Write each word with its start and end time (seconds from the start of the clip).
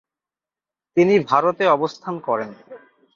তিনি 0.97 1.13
ভারতে 1.29 1.63
অবস্থান 1.67 2.15
করেন। 2.19 2.49